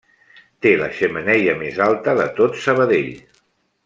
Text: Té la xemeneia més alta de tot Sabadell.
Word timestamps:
Té 0.65 0.69
la 0.79 0.87
xemeneia 0.99 1.53
més 1.61 1.79
alta 1.87 2.15
de 2.21 2.25
tot 2.39 2.57
Sabadell. 2.65 3.13